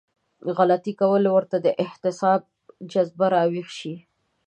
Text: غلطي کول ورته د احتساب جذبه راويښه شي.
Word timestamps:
غلطي 0.57 0.93
کول 1.01 1.23
ورته 1.35 1.57
د 1.61 1.67
احتساب 1.85 2.41
جذبه 2.91 3.25
راويښه 3.35 3.73
شي. 3.79 3.95